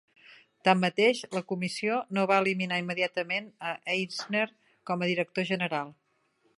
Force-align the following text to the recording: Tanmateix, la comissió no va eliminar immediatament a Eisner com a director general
Tanmateix, 0.67 1.19
la 1.37 1.43
comissió 1.51 1.99
no 2.19 2.25
va 2.33 2.39
eliminar 2.45 2.81
immediatament 2.85 3.53
a 3.73 3.77
Eisner 3.99 4.45
com 4.93 5.03
a 5.09 5.15
director 5.15 5.51
general 5.55 5.99